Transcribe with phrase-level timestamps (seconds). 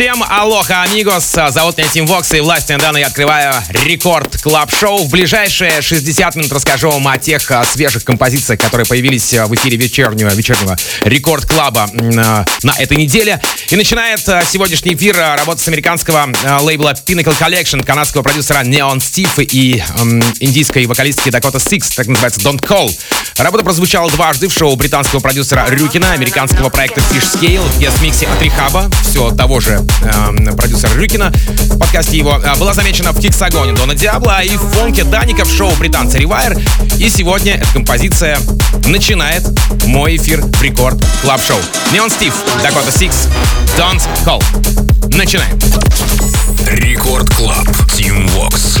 [0.00, 1.30] Всем алоха, amigos!
[1.50, 3.54] Зовут меня Тим Вокс, и властью, данной мне, я открываю
[3.84, 8.86] Record Club Show В ближайшие 60 минут расскажу вам о тех а, свежих композициях, которые
[8.86, 10.74] появились а, в эфире вечернего, вечернего
[11.04, 12.46] Record Club а на
[12.78, 13.42] этой неделе.
[13.68, 16.30] И начинает сегодняшний эфир работа с американского
[16.62, 19.84] лейбла Pinnacle Collection, канадского продюсера Neon Steve и
[20.40, 22.90] индийской вокалистки Dakota Six, так называется Don't Call.
[23.36, 28.40] Работа прозвучала дважды в шоу британского продюсера Рюкина, американского проекта Fish Scale, в гест-миксе от
[28.40, 33.72] Рихаба, все того же э, продюсера Рюкина в подкасте его, э, была замечена в Киксагоне
[33.72, 36.58] Дона Диабло и в фонке Даника в шоу британца Ревайр.
[36.98, 38.38] И сегодня эта композиция
[38.86, 39.44] начинает
[39.86, 41.60] мой эфир в Record Club Show.
[41.92, 43.12] Neon Steve, Dakota Six,
[43.76, 44.42] Don't Call.
[45.16, 45.58] Начинаем.
[46.66, 47.66] Record Club.
[47.88, 48.80] Tim Vox.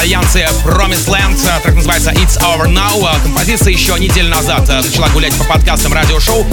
[0.00, 1.38] Итальянцы Promised Land.
[1.62, 3.22] Так называется It's Over Now.
[3.22, 6.46] Композиция еще неделю назад э, начала гулять по подкастам радиошоу.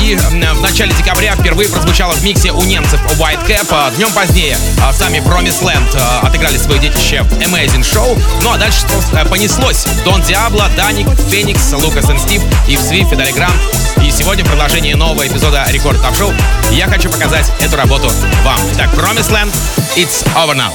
[0.00, 3.96] И в начале декабря впервые прозвучала в миксе у немцев White Cap.
[3.96, 4.56] Днем позднее
[4.92, 8.22] сами Promised Land отыграли свое детище Amazing Show.
[8.44, 9.86] Ну а дальше э, понеслось.
[10.04, 13.60] Дон Диабло, Даник, Феникс, Лукас и Стив, Ив Свиф, Фидали Грант.
[14.04, 16.32] И сегодня в продолжении нового эпизода Рекорд Топ Шоу
[16.70, 18.08] я хочу показать эту работу
[18.44, 18.58] вам.
[18.74, 19.52] Итак, Promised Land,
[19.96, 20.70] It's Over Now.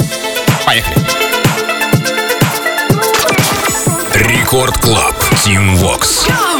[0.65, 1.28] Поехали.
[4.51, 5.15] Рекорд Клаб.
[5.43, 6.25] Тим Вокс.
[6.25, 6.58] Cause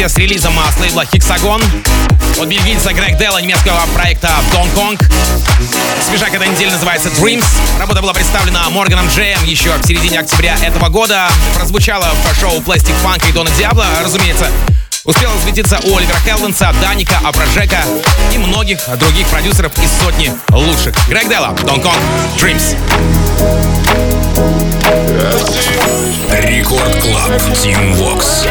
[0.00, 1.62] вместе с релизом с лейбла Hexagon
[2.40, 4.98] от бельгийца Грег Делла немецкого проекта Don Kong.
[6.08, 7.44] Свежак этой недели называется Dreams.
[7.78, 11.28] Работа была представлена Морганом Джеем еще в середине октября этого года.
[11.54, 14.46] Прозвучала в шоу Plastic Funk и Дона Диабло, разумеется.
[15.04, 17.84] Успела засветиться у Оливера Хелвенса, Даника, Абражека
[18.32, 20.94] и многих других продюсеров из сотни лучших.
[21.08, 21.98] Грег Делла, Don Kong,
[22.38, 22.74] Dreams.
[26.30, 28.46] Рекорд Клаб, Тим Вокс.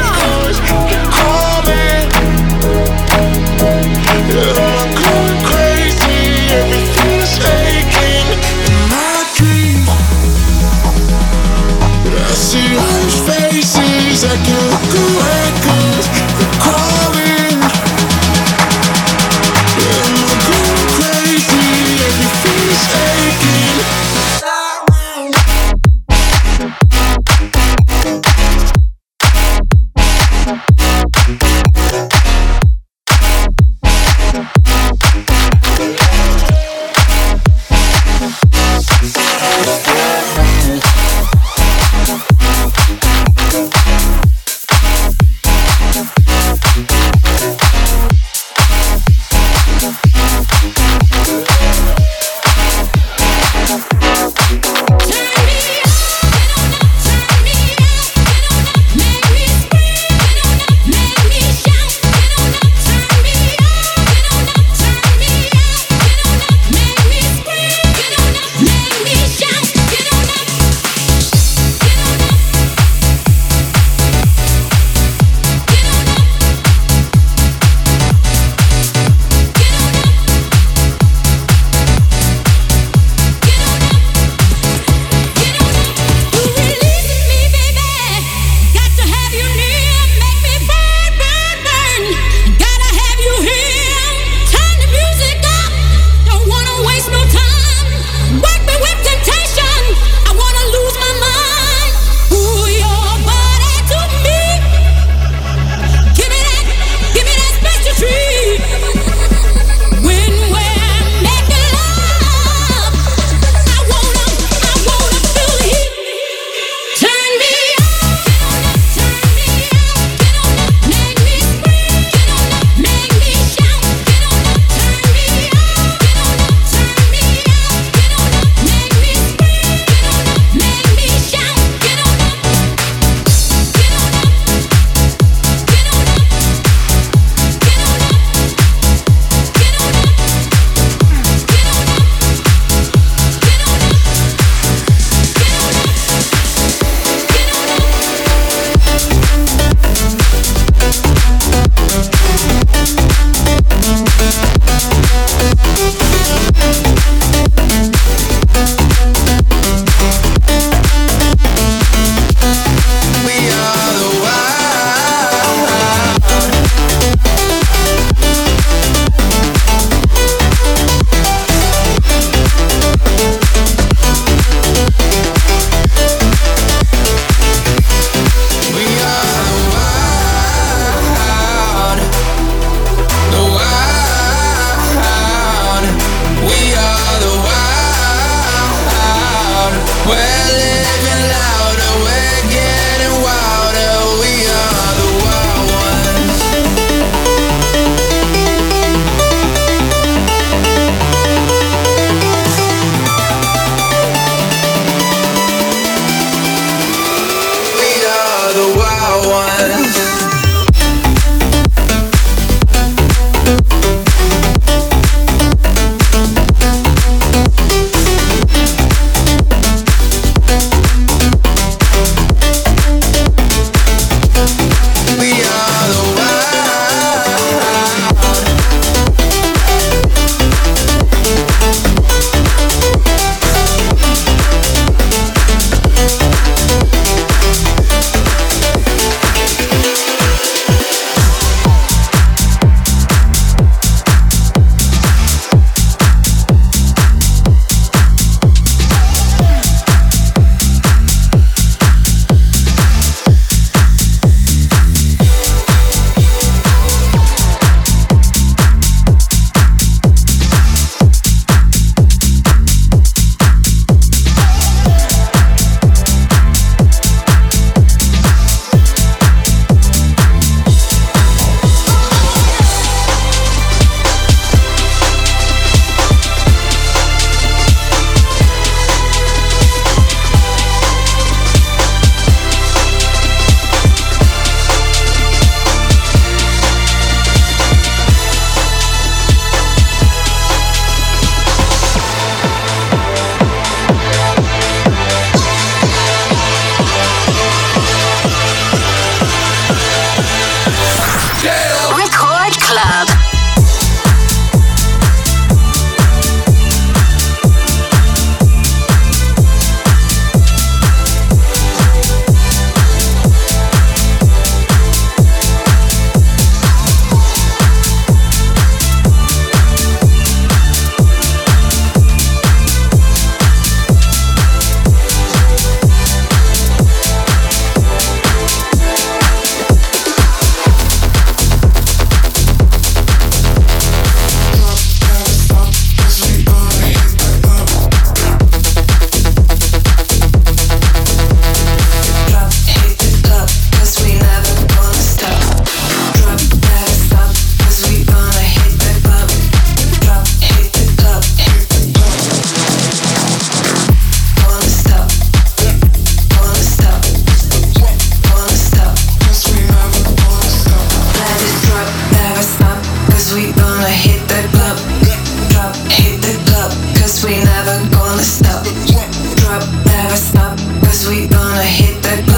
[370.89, 372.28] Cause we gonna hit that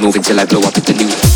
[0.00, 1.31] moving till I blow up at the new.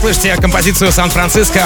[0.00, 1.62] Слышите композицию «Сан-Франциско».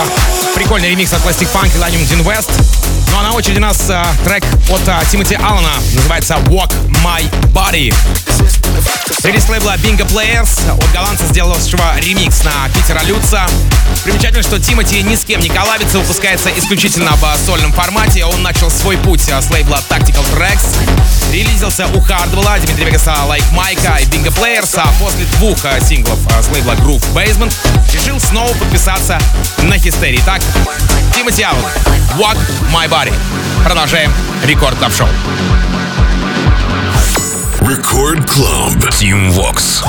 [0.55, 2.84] Прикольный ремикс от Plastic Funk и Lanium Din West.
[3.11, 5.75] Ну а на очереди у нас а, трек от а, Тимоти Аллена.
[5.95, 6.73] Называется «Walk
[7.05, 7.95] My Body».
[9.23, 13.47] Релиз лейбла Bingo Players от голландца, сделавшего ремикс на Питера Люца.
[14.05, 18.25] Примечательно, что Тимати ни с кем не коллабится, выпускается исключительно в сольном формате.
[18.25, 20.77] Он начал свой путь с лейбла Tactical Tracks.
[21.33, 26.49] Релизился у Хардвелла, Дмитрия Вегаса, Like Майка и Bingo Players, а после двух синглов с
[26.53, 27.53] лейбла Groove Basement
[27.93, 29.19] решил снова подписаться
[29.63, 30.21] на Хистерии.
[30.27, 30.43] Так,
[31.13, 31.65] Тимати Аллен,
[32.17, 32.39] Walk
[32.73, 33.13] My Body.
[33.65, 34.13] Продолжаем
[34.45, 35.09] Рекорд Топ Шоу.
[37.61, 38.79] Record Club.
[38.91, 39.83] Team Vox.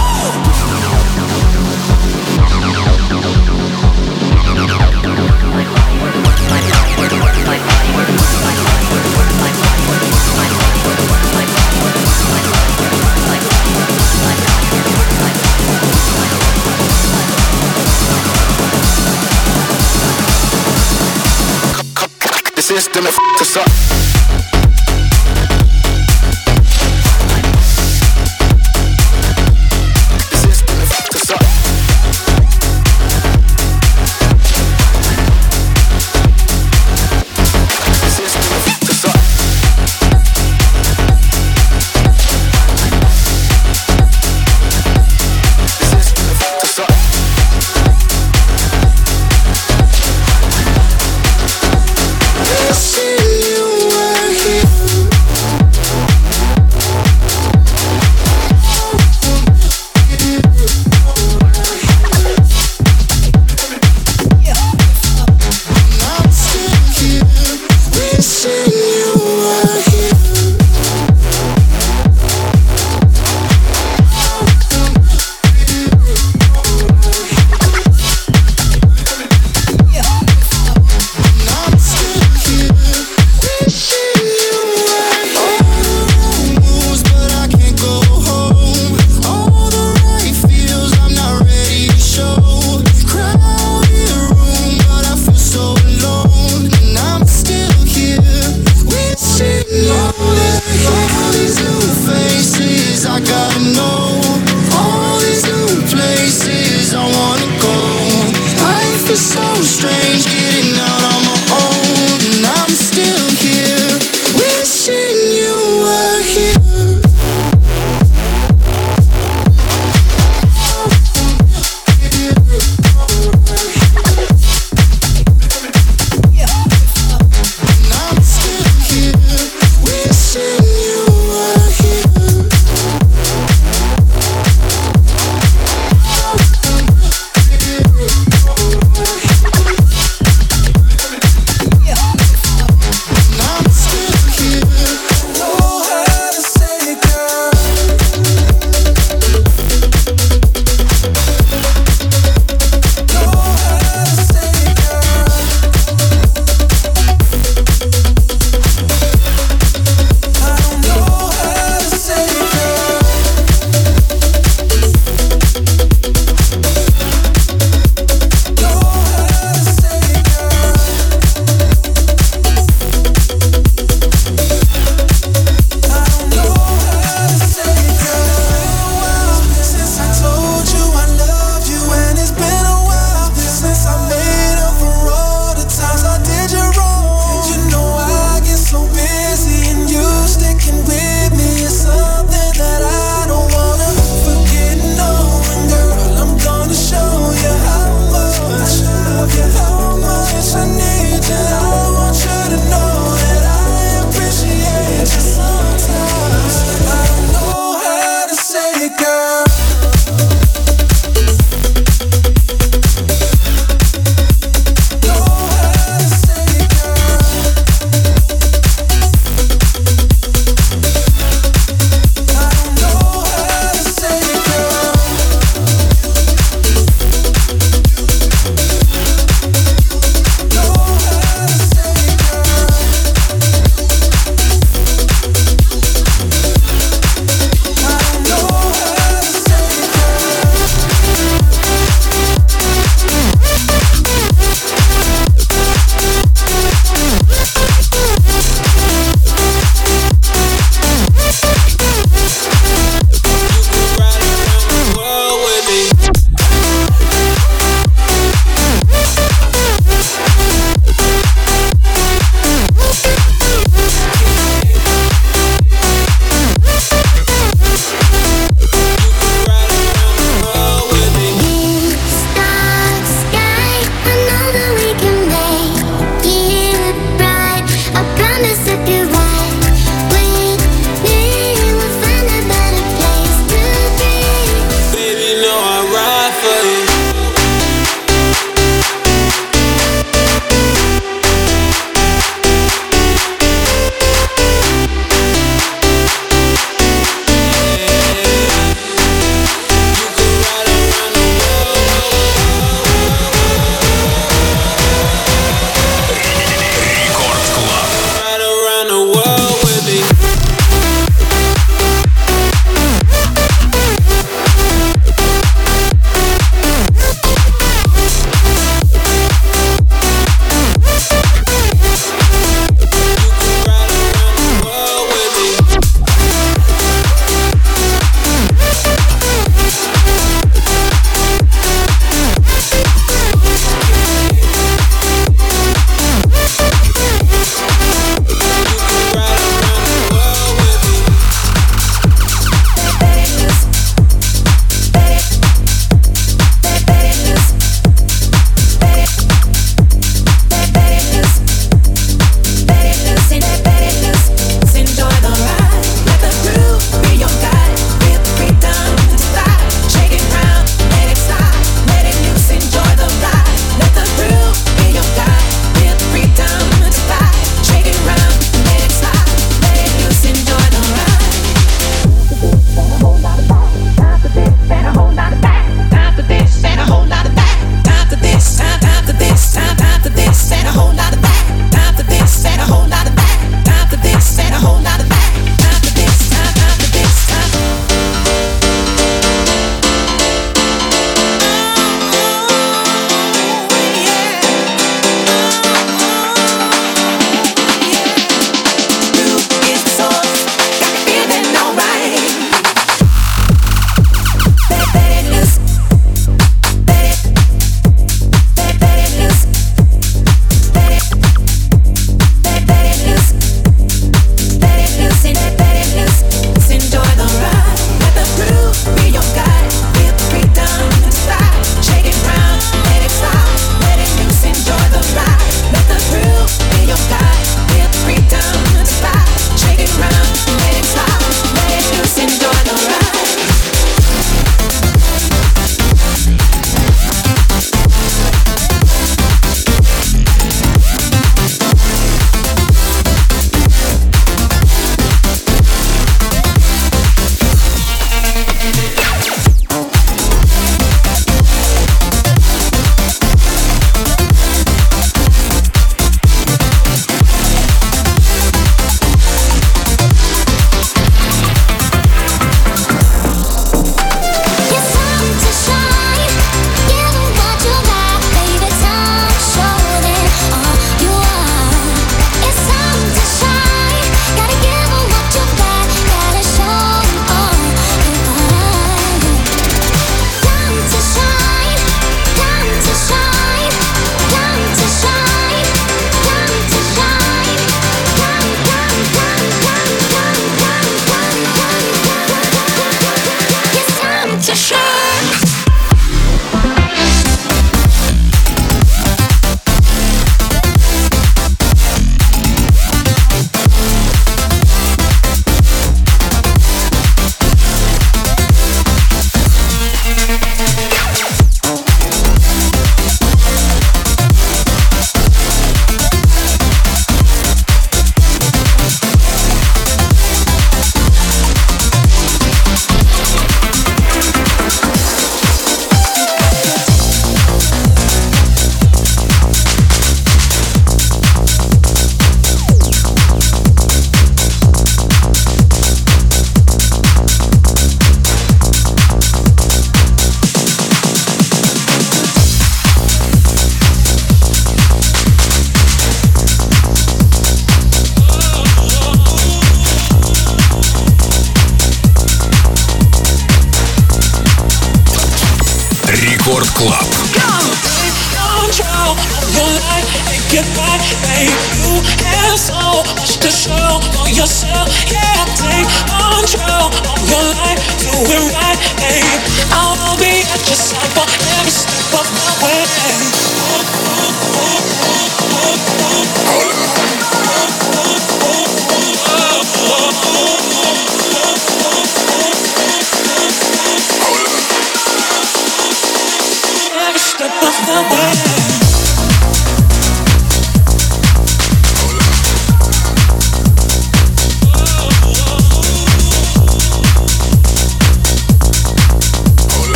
[22.75, 24.14] System and f us up.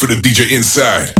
[0.00, 1.19] For the DJ inside.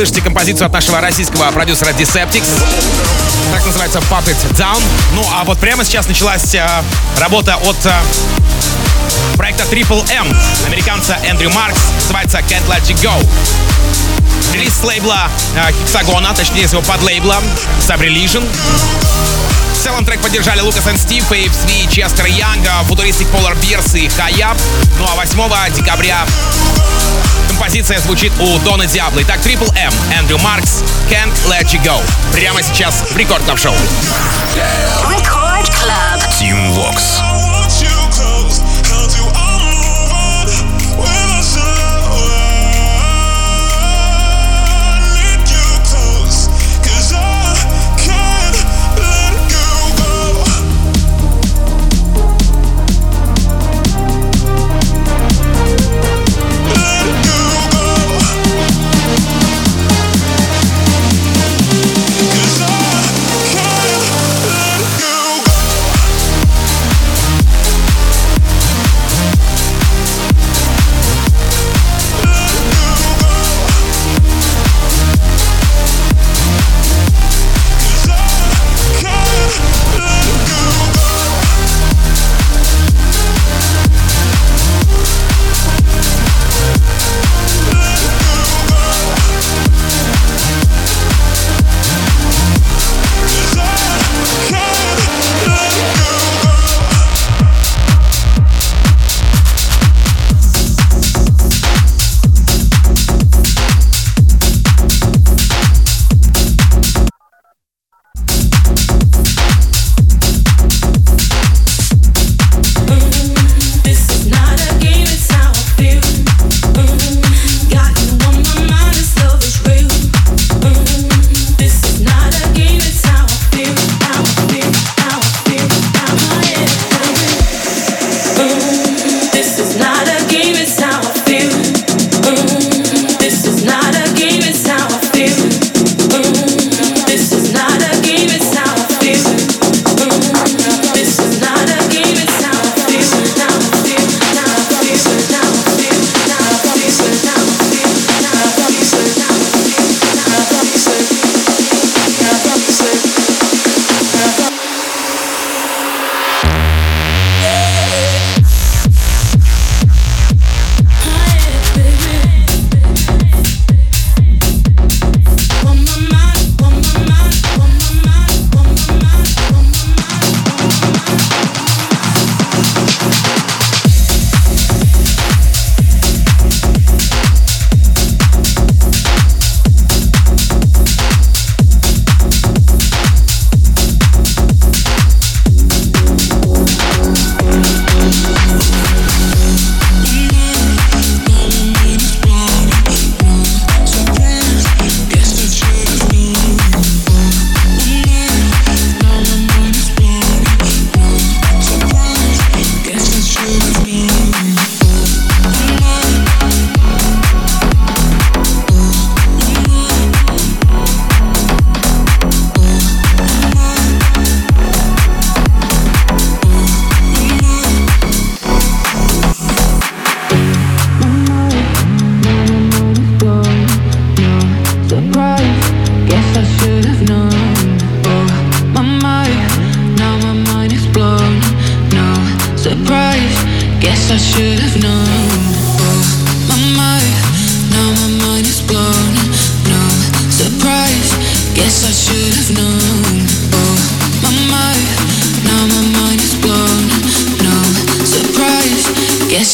[0.00, 2.48] Слышите композицию от нашего российского продюсера Deceptics.
[3.52, 4.82] Так называется Puppet Down.
[5.12, 6.66] Ну, а вот прямо сейчас началась э,
[7.18, 7.92] работа от э,
[9.36, 10.26] проекта Triple M,
[10.66, 13.28] американца Эндрю Маркс, называется Can't Let You Go.
[14.54, 17.36] Релиз с лейбла э, Hexagona, точнее с его подлейбла
[17.86, 18.48] Subreligion.
[19.74, 24.56] В целом трек поддержали Лукас и Стив, AFSV, Честер Янга, футуристик Polar Bears и Хаяб.
[24.98, 26.24] Ну а 8 декабря
[27.60, 29.20] композиция звучит у Дона Диабло.
[29.20, 32.00] Итак, Triple M, Эндрю Маркс, Can't Let You Go.
[32.32, 33.74] Прямо сейчас в Record Club Show.
[35.04, 35.70] Record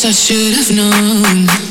[0.04, 1.65] I should have known.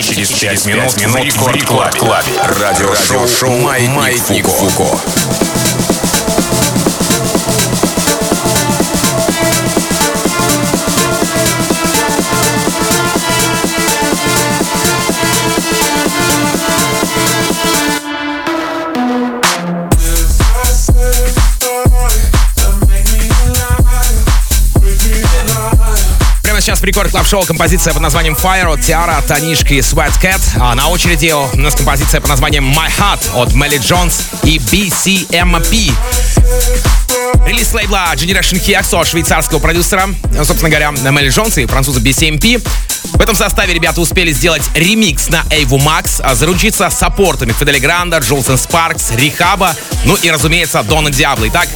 [0.00, 2.40] Через 5 минут, минут в Рекорд Клабе.
[2.60, 4.96] Радиошоу «Маятник Фуко».
[26.88, 30.40] Record Club Show композиция под названием Fire от Тиара, Танишки и Sweat Cat.
[30.58, 35.92] А на очереди у нас композиция под названием My Heart от Мелли Джонс и BCMP.
[37.46, 40.08] Релиз лейбла Generation от швейцарского продюсера,
[40.38, 42.66] собственно говоря, Мелли Джонс и француза BCMP.
[43.12, 48.56] В этом составе ребята успели сделать ремикс на Эйву Макс, заручиться саппортами Фидели Гранда, Джолсон
[48.56, 49.76] Спаркс, Рихаба,
[50.06, 51.48] ну и, разумеется, Дона Диабло.
[51.48, 51.68] Итак,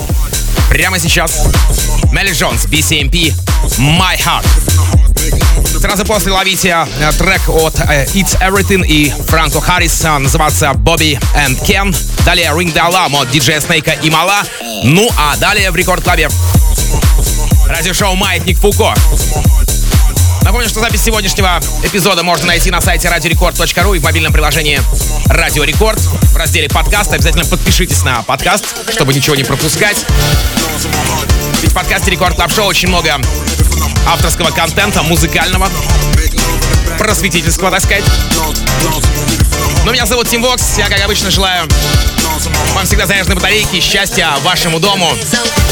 [0.71, 1.49] прямо сейчас
[2.13, 3.35] Мелли Джонс, BCMP,
[3.79, 4.47] My Heart.
[5.83, 11.61] Сразу после ловите э, трек от э, It's Everything и Франко Харрис, называется Barbie and
[11.67, 11.93] Ken.
[12.25, 14.45] Далее Ring the Alarm от диджея Снейка и Мала.
[14.85, 16.29] Ну а далее в Record Club е
[17.67, 18.95] радиошоу «Маятник Фуко».
[20.43, 24.81] Напомню, что запись сегодняшнего эпизода можно найти на сайте radiorecord.ru и в мобильном приложении
[25.27, 27.13] Радио Рекорд в разделе подкаст.
[27.13, 30.05] Обязательно подпишитесь на подкаст, чтобы ничего не пропускать.
[31.61, 33.21] Ведь в подкасте Record Club Show очень много
[34.07, 35.69] авторского контента, музыкального,
[36.99, 38.05] просветительского, так сказать.
[39.85, 40.79] Но меня зовут Тим Вокс.
[40.79, 41.69] Я, как обычно, желаю
[42.75, 45.13] вам всегда заряженной батарейки, счастья вашему дому,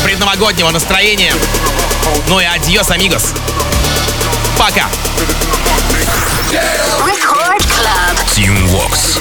[0.04, 1.32] предновогоднего настроения.
[2.28, 3.32] Ну и adiós, amigos.
[4.58, 4.88] Пока.
[8.34, 9.18] Tim Vox.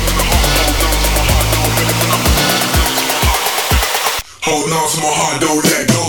[4.42, 6.09] Hold on to my heart, don't let go.